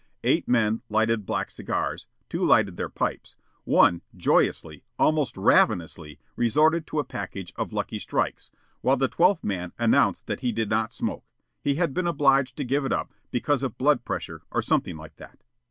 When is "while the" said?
8.81-9.07